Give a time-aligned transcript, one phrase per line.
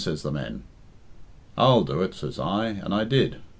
[0.01, 0.63] says the men.
[1.55, 3.39] I'll do it,' says I, and I did.